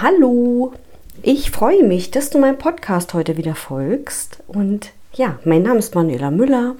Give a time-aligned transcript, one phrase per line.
[0.00, 0.72] Hallo.
[1.20, 4.38] Ich freue mich, dass du meinem Podcast heute wieder folgst.
[4.46, 6.76] Und ja, mein Name ist Manuela Müller.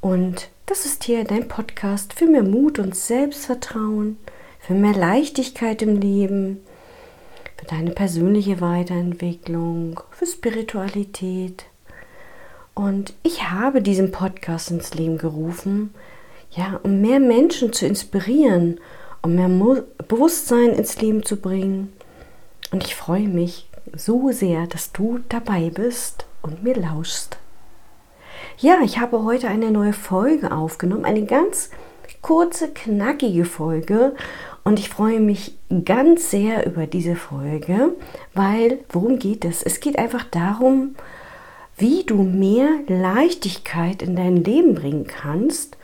[0.00, 4.16] Und das ist hier dein Podcast für mehr Mut und Selbstvertrauen,
[4.60, 6.60] für mehr Leichtigkeit im Leben,
[7.56, 11.64] für deine persönliche Weiterentwicklung, für Spiritualität.
[12.74, 15.92] Und ich habe diesen Podcast ins Leben gerufen,
[16.52, 18.78] ja, um mehr Menschen zu inspirieren,
[19.22, 21.93] um mehr Bewusstsein ins Leben zu bringen.
[22.74, 27.38] Und ich freue mich so sehr, dass du dabei bist und mir lauschst.
[28.58, 31.70] Ja, ich habe heute eine neue Folge aufgenommen, eine ganz
[32.20, 34.16] kurze, knackige Folge.
[34.64, 37.92] Und ich freue mich ganz sehr über diese Folge,
[38.32, 39.62] weil worum geht es?
[39.62, 40.96] Es geht einfach darum,
[41.76, 45.76] wie du mehr Leichtigkeit in dein Leben bringen kannst,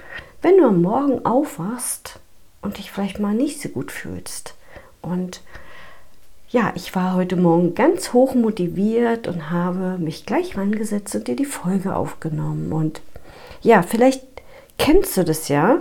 [0.43, 2.19] wenn du am Morgen aufwachst
[2.62, 4.56] und dich vielleicht mal nicht so gut fühlst.
[5.03, 5.41] Und
[6.51, 11.37] ja, ich war heute Morgen ganz hoch motiviert und habe mich gleich rangesetzt und dir
[11.37, 12.73] die Folge aufgenommen.
[12.73, 13.01] Und
[13.62, 14.25] ja, vielleicht
[14.77, 15.78] kennst du das ja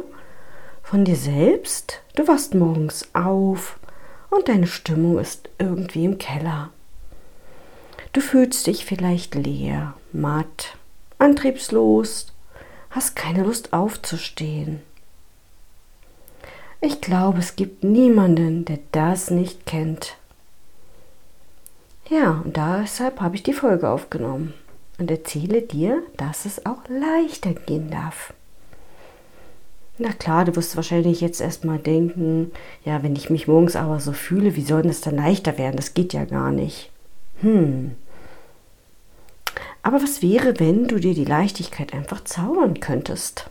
[0.84, 2.02] von dir selbst.
[2.16, 3.80] Du wachst morgens auf
[4.30, 6.70] und deine Stimmung ist irgendwie im Keller.
[8.14, 10.78] Du fühlst dich vielleicht leer, matt,
[11.18, 12.32] antriebslos,
[12.92, 14.82] hast keine Lust aufzustehen.
[16.80, 20.19] Ich glaube, es gibt niemanden, der das nicht kennt.
[22.10, 24.56] Ja, und deshalb habe ich die Folge aufgenommen
[24.98, 28.34] und erzähle dir, dass es auch leichter gehen darf.
[30.00, 32.52] Na klar, du wirst wahrscheinlich jetzt erstmal denken,
[32.84, 35.76] ja, wenn ich mich morgens aber so fühle, wie soll es dann leichter werden?
[35.76, 36.90] Das geht ja gar nicht.
[37.42, 37.92] Hm.
[39.84, 43.50] Aber was wäre, wenn du dir die Leichtigkeit einfach zaubern könntest?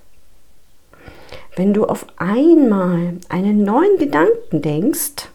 [1.54, 5.28] Wenn du auf einmal einen neuen Gedanken denkst,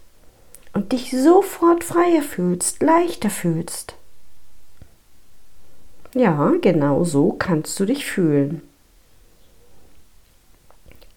[0.74, 3.96] und dich sofort freier fühlst, leichter fühlst.
[6.14, 8.62] Ja, genau so kannst du dich fühlen.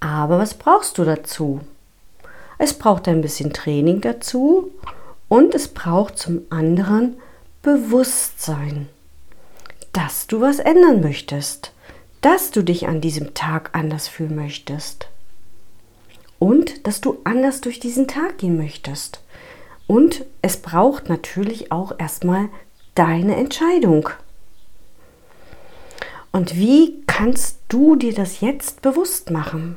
[0.00, 1.60] Aber was brauchst du dazu?
[2.58, 4.70] Es braucht ein bisschen Training dazu
[5.28, 7.16] und es braucht zum anderen
[7.62, 8.88] Bewusstsein,
[9.92, 11.72] dass du was ändern möchtest,
[12.20, 15.08] dass du dich an diesem Tag anders fühlen möchtest
[16.38, 19.20] und dass du anders durch diesen Tag gehen möchtest.
[19.86, 22.48] Und es braucht natürlich auch erstmal
[22.94, 24.08] deine Entscheidung.
[26.32, 29.76] Und wie kannst du dir das jetzt bewusst machen?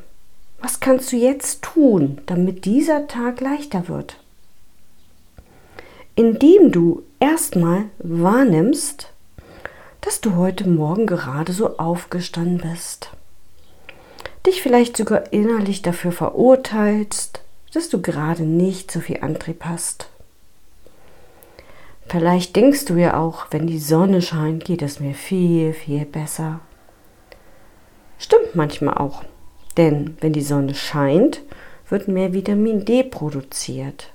[0.62, 4.18] Was kannst du jetzt tun, damit dieser Tag leichter wird?
[6.16, 9.14] Indem du erstmal wahrnimmst,
[10.02, 13.12] dass du heute Morgen gerade so aufgestanden bist.
[14.46, 17.42] Dich vielleicht sogar innerlich dafür verurteilst,
[17.74, 20.10] dass du gerade nicht so viel Antrieb hast.
[22.08, 26.60] Vielleicht denkst du ja auch, wenn die Sonne scheint, geht es mir viel, viel besser.
[28.18, 29.24] Stimmt manchmal auch,
[29.78, 31.42] denn wenn die Sonne scheint,
[31.88, 34.12] wird mehr Vitamin D produziert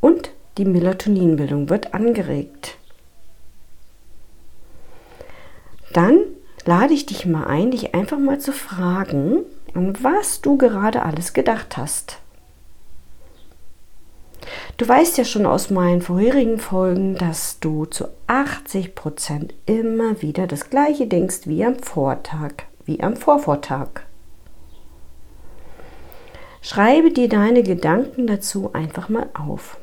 [0.00, 2.76] und die Melatoninbildung wird angeregt.
[5.92, 6.18] Dann
[6.64, 11.32] lade ich dich mal ein, dich einfach mal zu fragen, an was du gerade alles
[11.32, 12.18] gedacht hast.
[14.76, 20.46] Du weißt ja schon aus meinen vorherigen Folgen, dass du zu 80 Prozent immer wieder
[20.46, 22.52] das gleiche denkst wie am Vortag,
[22.86, 24.06] wie am Vorvortag.
[26.62, 29.78] Schreibe dir deine Gedanken dazu einfach mal auf.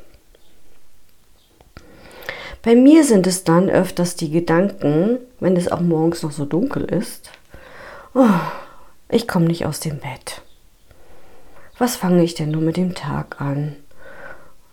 [2.64, 6.84] Bei mir sind es dann öfters die Gedanken, wenn es auch morgens noch so dunkel
[6.84, 7.32] ist.
[8.14, 8.28] Oh,
[9.10, 10.42] ich komme nicht aus dem Bett.
[11.78, 13.76] Was fange ich denn nur mit dem Tag an?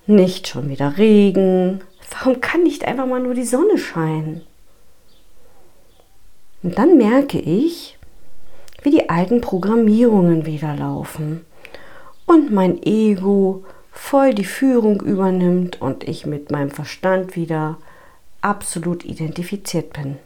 [0.06, 1.80] Nicht schon wieder Regen.
[2.10, 4.42] Warum kann nicht einfach mal nur die Sonne scheinen?
[6.62, 7.98] Und dann merke ich,
[8.82, 11.44] wie die alten Programmierungen wieder laufen
[12.26, 17.78] und mein Ego voll die Führung übernimmt und ich mit meinem Verstand wieder
[18.42, 20.18] absolut identifiziert bin.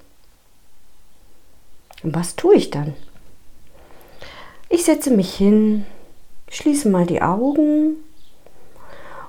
[2.02, 2.94] Und was tue ich dann?
[4.68, 5.86] Ich setze mich hin,
[6.50, 7.96] schließe mal die Augen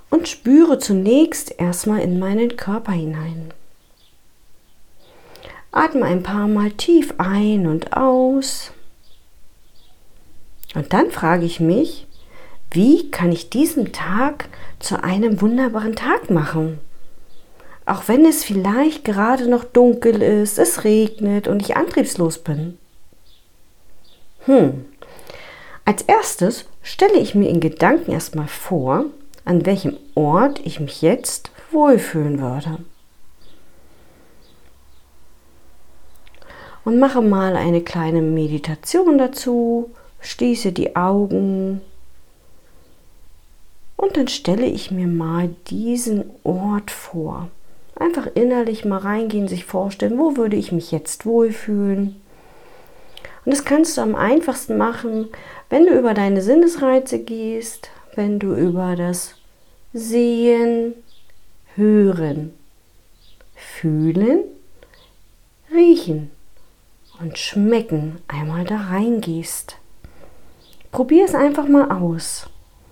[0.10, 3.54] und spüre zunächst erstmal in meinen Körper hinein.
[5.72, 8.72] Atme ein paar Mal tief ein und aus.
[10.76, 12.08] Und dann frage ich mich,
[12.72, 16.80] wie kann ich diesen Tag zu einem wunderbaren Tag machen?
[17.86, 22.78] Auch wenn es vielleicht gerade noch dunkel ist, es regnet und ich antriebslos bin.
[24.46, 24.86] Hm.
[25.86, 29.06] Als erstes stelle ich mir in Gedanken erstmal vor,
[29.50, 32.78] an welchem Ort ich mich jetzt wohlfühlen würde.
[36.86, 39.90] Und mache mal eine kleine Meditation dazu,
[40.22, 41.82] schließe die Augen
[43.98, 47.50] und dann stelle ich mir mal diesen Ort vor.
[47.96, 52.22] Einfach innerlich mal reingehen, sich vorstellen, wo würde ich mich jetzt wohlfühlen.
[53.46, 55.30] Und das kannst du am einfachsten machen,
[55.72, 59.39] wenn du über deine Sinnesreize gehst, wenn du über das
[59.92, 60.94] Sehen,
[61.76, 62.54] Hören,
[63.56, 64.44] Fühlen,
[65.74, 66.30] Riechen
[67.20, 69.78] und Schmecken einmal da reingehst.
[70.92, 72.48] Probier es einfach mal aus.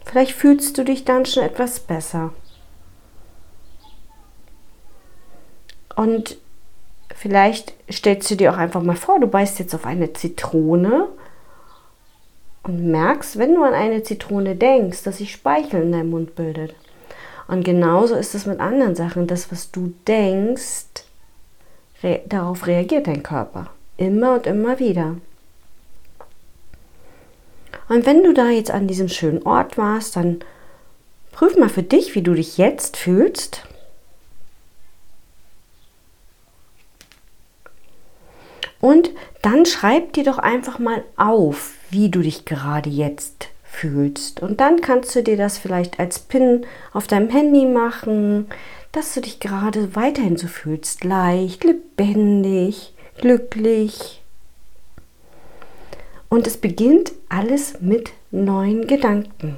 [0.05, 2.33] Vielleicht fühlst du dich dann schon etwas besser.
[5.95, 6.37] Und
[7.13, 11.09] vielleicht stellst du dir auch einfach mal vor, du beißt jetzt auf eine Zitrone
[12.63, 16.75] und merkst, wenn du an eine Zitrone denkst, dass sich Speichel in deinem Mund bildet.
[17.47, 19.27] Und genauso ist es mit anderen Sachen.
[19.27, 21.03] Das, was du denkst,
[22.03, 23.69] re darauf reagiert dein Körper.
[23.95, 25.15] Immer und immer wieder.
[27.89, 30.39] Und wenn du da jetzt an diesem schönen Ort warst, dann
[31.31, 33.63] prüf mal für dich, wie du dich jetzt fühlst.
[38.79, 39.09] Und
[39.41, 43.47] dann schreib dir doch einfach mal auf, wie du dich gerade jetzt
[43.77, 44.41] fühlst.
[44.41, 48.47] Und dann kannst du dir das vielleicht als Pin auf deinem Handy machen,
[48.91, 51.03] dass du dich gerade weiterhin so fühlst.
[51.03, 54.21] Leicht, lebendig, glücklich.
[56.29, 59.57] Und es beginnt alles mit neuen Gedanken.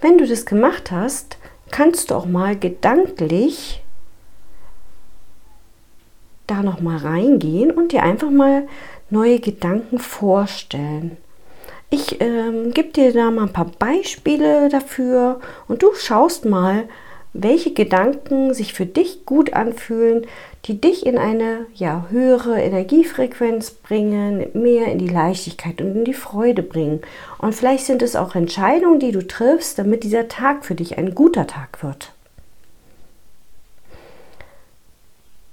[0.00, 1.36] Wenn du das gemacht hast,
[1.70, 3.82] kannst du auch mal gedanklich
[6.46, 8.66] da noch mal reingehen und dir einfach mal
[9.10, 11.16] neue Gedanken vorstellen.
[11.90, 16.84] Ich ähm, gebe dir da mal ein paar Beispiele dafür und du schaust mal,
[17.32, 20.26] welche Gedanken sich für dich gut anfühlen,
[20.64, 26.14] die dich in eine ja, höhere Energiefrequenz bringen, mehr in die Leichtigkeit und in die
[26.14, 27.00] Freude bringen.
[27.38, 31.14] Und vielleicht sind es auch Entscheidungen, die du triffst, damit dieser Tag für dich ein
[31.14, 32.12] guter Tag wird.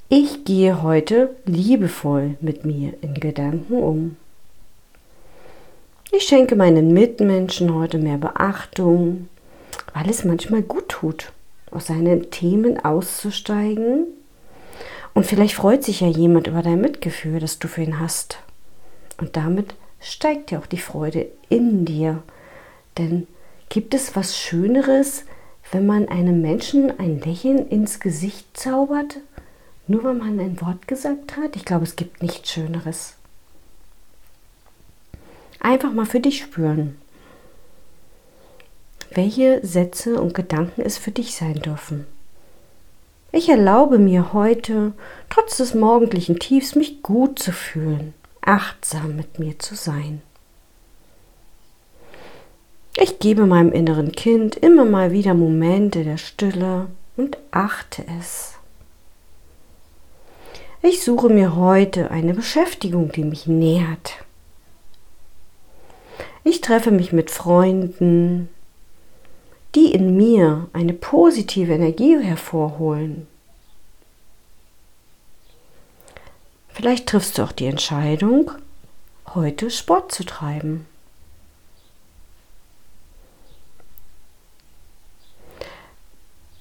[0.07, 4.17] Ich gehe heute liebevoll mit mir in Gedanken um.
[6.11, 9.29] Ich schenke meinen Mitmenschen heute mehr Beachtung,
[9.95, 11.31] weil es manchmal gut tut,
[11.71, 14.05] aus seinen Themen auszusteigen.
[15.15, 18.37] Und vielleicht freut sich ja jemand über dein Mitgefühl, das du für ihn hast.
[19.19, 22.21] Und damit steigt ja auch die Freude in dir.
[22.99, 23.25] Denn
[23.69, 25.25] gibt es was Schöneres,
[25.71, 29.17] wenn man einem Menschen ein Lächeln ins Gesicht zaubert
[29.87, 31.55] nur weil man ein Wort gesagt hat?
[31.55, 33.15] Ich glaube, es gibt nichts Schöneres.
[35.59, 36.97] Einfach mal für dich spüren,
[39.11, 42.05] welche Sätze und Gedanken es für dich sein dürfen.
[43.31, 44.93] Ich erlaube mir heute,
[45.29, 50.21] trotz des morgendlichen Tiefs, mich gut zu fühlen, achtsam mit mir zu sein.
[52.97, 58.54] Ich gebe meinem inneren Kind immer mal wieder Momente der Stille und achte es.
[60.87, 64.23] Ich suche mir heute eine Beschäftigung, die mich nährt.
[66.43, 68.49] Ich treffe mich mit Freunden,
[69.73, 73.25] die in mir eine positive Energie hervorholen.
[76.69, 78.51] Vielleicht triffst du auch die Entscheidung,
[79.33, 80.85] heute Sport zu treiben.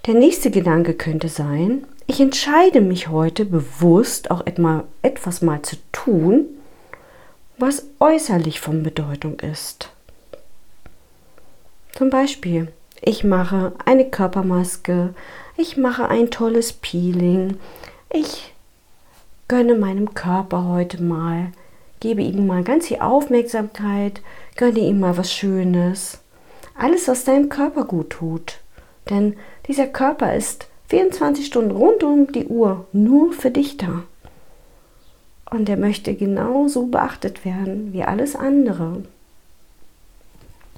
[0.07, 6.47] Der nächste Gedanke könnte sein, ich entscheide mich heute bewusst auch etwas mal zu tun,
[7.59, 9.91] was äußerlich von Bedeutung ist.
[11.93, 15.15] Zum Beispiel, ich mache eine Körpermaske,
[15.57, 17.59] ich mache ein tolles Peeling,
[18.11, 18.53] ich
[19.49, 21.53] gönne meinem Körper heute mal,
[22.01, 24.21] gebe ihm mal ganz viel Aufmerksamkeit,
[24.57, 26.19] gönne ihm mal was Schönes.
[26.77, 28.59] Alles, was deinem Körper gut tut.
[29.09, 29.37] Denn
[29.69, 34.05] dieser Körper ist 24 Stunden rund um die Uhr nur für dich da.
[35.51, 39.03] Und er möchte genauso beachtet werden wie alles andere.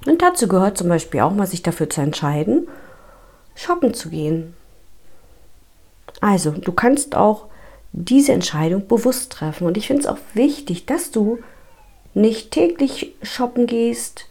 [0.07, 2.67] Und dazu gehört zum Beispiel auch mal sich dafür zu entscheiden,
[3.53, 4.55] shoppen zu gehen.
[6.19, 7.45] Also, du kannst auch
[7.91, 9.67] diese Entscheidung bewusst treffen.
[9.67, 11.37] Und ich finde es auch wichtig, dass du
[12.15, 14.25] nicht täglich shoppen gehst,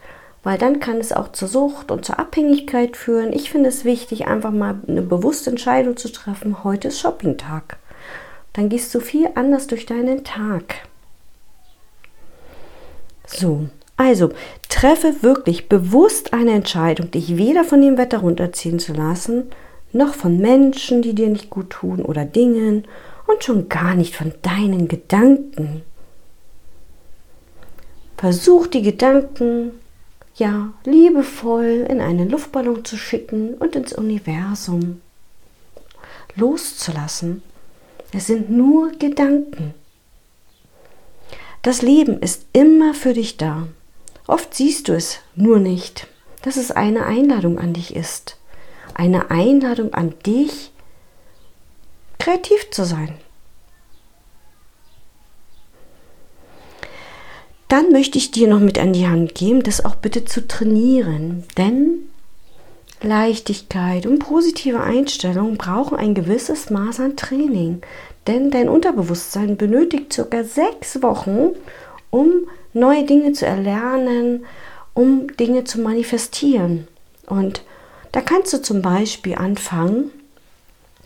[0.47, 3.33] weil dann kann es auch zur Sucht und zur Abhängigkeit führen.
[3.33, 6.63] Ich finde es wichtig, einfach mal eine bewusste Entscheidung zu treffen.
[6.63, 7.79] Heute ist Shoppingtag.
[8.53, 10.87] Dann gehst du viel anders durch deinen Tag.
[13.27, 14.31] So, also
[14.69, 19.51] treffe wirklich bewusst eine Entscheidung, dich weder von dem Wetter runterziehen zu lassen,
[19.93, 22.85] noch von Menschen, die dir nicht gut tun oder Dingen
[23.27, 25.83] und schon gar nicht von deinen Gedanken.
[28.17, 29.73] Versuch die Gedanken
[30.37, 35.01] ja liebevoll in einen Luftballon zu schicken und ins Universum
[36.37, 37.43] loszulassen.
[38.13, 39.75] Es sind nur Gedanken.
[41.63, 43.67] Das Leben ist immer für dich da.
[44.27, 46.07] Oft siehst du es nur nicht,
[46.43, 48.37] dass es eine Einladung an dich ist.
[48.95, 50.71] Eine Einladung an dich,
[52.19, 53.15] kreativ zu sein.
[57.69, 61.45] Dann möchte ich dir noch mit an die Hand geben, das auch bitte zu trainieren.
[61.57, 62.09] Denn
[63.03, 67.83] Leichtigkeit und positive Einstellung brauchen ein gewisses Maß an Training.
[68.27, 71.51] Denn dein Unterbewusstsein benötigt circa sechs Wochen,
[72.11, 74.45] um neue Dinge zu erlernen,
[74.95, 76.87] um Dinge zu manifestieren.
[77.27, 77.63] Und
[78.13, 80.11] da kannst du zum Beispiel anfangen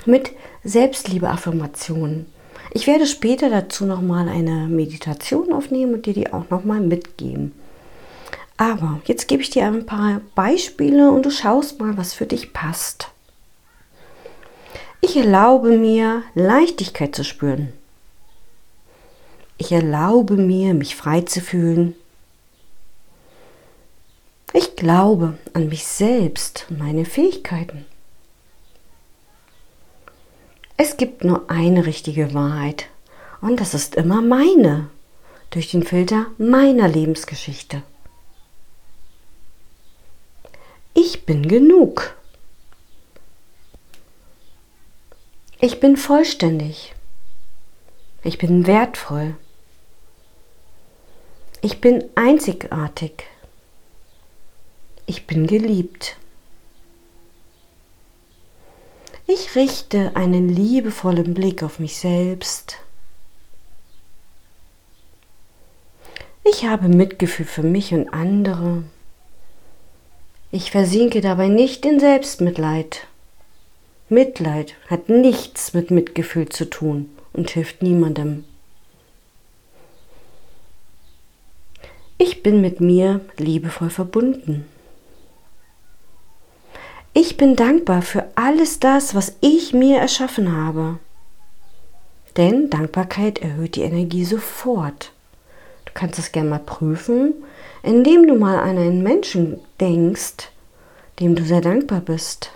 [0.06, 0.30] mit
[0.64, 2.26] Selbstliebe-Affirmationen.
[2.72, 7.52] Ich werde später dazu nochmal eine Meditation aufnehmen und dir die auch nochmal mitgeben.
[8.56, 12.52] Aber jetzt gebe ich dir ein paar Beispiele und du schaust mal, was für dich
[12.52, 13.08] passt.
[15.00, 17.72] Ich erlaube mir, Leichtigkeit zu spüren.
[19.56, 21.94] Ich erlaube mir, mich frei zu fühlen.
[24.52, 27.86] Ich glaube an mich selbst und meine Fähigkeiten.
[30.82, 32.86] Es gibt nur eine richtige Wahrheit
[33.42, 34.88] und das ist immer meine,
[35.50, 37.82] durch den Filter meiner Lebensgeschichte.
[40.94, 42.16] Ich bin genug.
[45.60, 46.94] Ich bin vollständig.
[48.24, 49.36] Ich bin wertvoll.
[51.60, 53.24] Ich bin einzigartig.
[55.04, 56.16] Ich bin geliebt.
[59.32, 62.78] Ich richte einen liebevollen Blick auf mich selbst.
[66.42, 68.82] Ich habe Mitgefühl für mich und andere.
[70.50, 73.06] Ich versinke dabei nicht in Selbstmitleid.
[74.08, 78.44] Mitleid hat nichts mit Mitgefühl zu tun und hilft niemandem.
[82.18, 84.66] Ich bin mit mir liebevoll verbunden.
[87.12, 90.98] Ich bin dankbar für alles das, was ich mir erschaffen habe.
[92.36, 95.12] Denn Dankbarkeit erhöht die Energie sofort.
[95.86, 97.34] Du kannst es gerne mal prüfen,
[97.82, 100.50] indem du mal an einen Menschen denkst,
[101.18, 102.52] dem du sehr dankbar bist.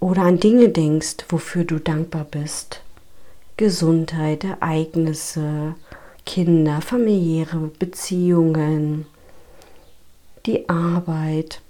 [0.00, 2.80] Oder an Dinge denkst, wofür du dankbar bist.
[3.56, 5.76] Gesundheit, Ereignisse,
[6.26, 9.06] Kinder, familiäre Beziehungen,
[10.46, 11.60] die Arbeit,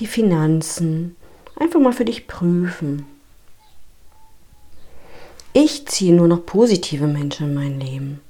[0.00, 1.16] die Finanzen
[1.56, 3.04] einfach mal für dich prüfen.
[5.52, 8.20] Ich ziehe nur noch positive Menschen in mein Leben.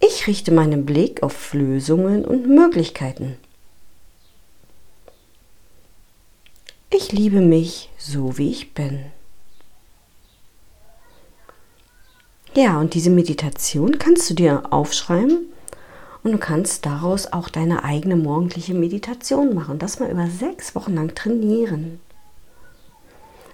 [0.00, 3.36] Ich richte meinen Blick auf Lösungen und Möglichkeiten.
[6.90, 9.06] Ich liebe mich so, wie ich bin.
[12.54, 15.53] Ja, und diese Meditation kannst du dir aufschreiben
[16.24, 19.78] und du kannst daraus auch deine eigene morgendliche Meditation machen.
[19.78, 22.00] Das mal über sechs Wochen lang trainieren.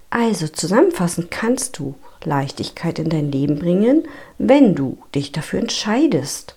[0.09, 6.55] Also zusammenfassend kannst du Leichtigkeit in dein Leben bringen, wenn du dich dafür entscheidest.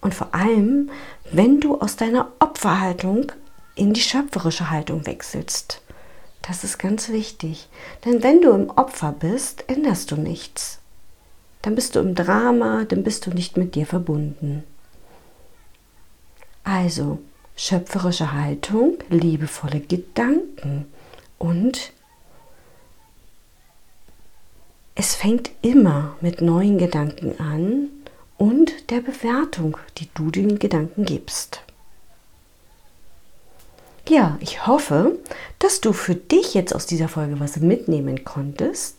[0.00, 0.90] Und vor allem,
[1.30, 3.32] wenn du aus deiner Opferhaltung
[3.74, 5.82] in die schöpferische Haltung wechselst.
[6.42, 7.68] Das ist ganz wichtig.
[8.04, 10.78] Denn wenn du im Opfer bist, änderst du nichts.
[11.62, 14.62] Dann bist du im Drama, dann bist du nicht mit dir verbunden.
[16.68, 17.18] Also
[17.56, 20.84] schöpferische Haltung, liebevolle Gedanken
[21.38, 21.92] und
[24.94, 27.88] es fängt immer mit neuen Gedanken an
[28.36, 31.62] und der Bewertung, die du den Gedanken gibst.
[34.06, 35.18] Ja, ich hoffe,
[35.60, 38.97] dass du für dich jetzt aus dieser Folge was mitnehmen konntest.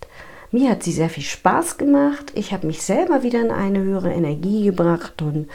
[0.51, 2.31] Mir hat sie sehr viel Spaß gemacht.
[2.33, 5.47] Ich habe mich selber wieder in eine höhere Energie gebracht und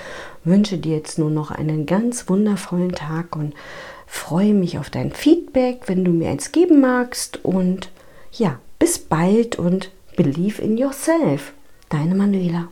[0.44, 3.54] wünsche dir jetzt nur noch einen ganz wundervollen Tag und
[4.06, 7.44] freue mich auf dein Feedback, wenn du mir eins geben magst.
[7.44, 7.90] Und
[8.30, 11.52] ja, bis bald und believe in yourself.
[11.88, 12.68] Deine Manuela.